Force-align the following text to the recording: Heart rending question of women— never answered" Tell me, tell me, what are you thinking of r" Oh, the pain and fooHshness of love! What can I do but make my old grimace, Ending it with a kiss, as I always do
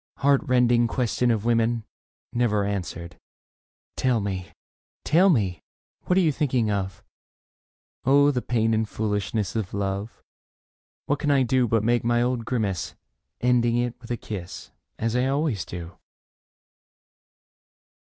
Heart 0.17 0.41
rending 0.45 0.87
question 0.87 1.29
of 1.29 1.45
women— 1.45 1.83
never 2.33 2.65
answered" 2.65 3.19
Tell 4.01 4.19
me, 4.19 4.47
tell 5.05 5.29
me, 5.29 5.61
what 6.05 6.17
are 6.17 6.21
you 6.21 6.31
thinking 6.31 6.71
of 6.71 7.03
r" 8.03 8.11
Oh, 8.11 8.31
the 8.31 8.41
pain 8.41 8.73
and 8.73 8.87
fooHshness 8.87 9.55
of 9.55 9.75
love! 9.75 10.23
What 11.05 11.19
can 11.19 11.29
I 11.29 11.43
do 11.43 11.67
but 11.67 11.83
make 11.83 12.03
my 12.03 12.19
old 12.23 12.45
grimace, 12.45 12.95
Ending 13.41 13.77
it 13.77 13.93
with 14.01 14.09
a 14.09 14.17
kiss, 14.17 14.71
as 14.97 15.15
I 15.15 15.27
always 15.27 15.65
do 15.65 15.95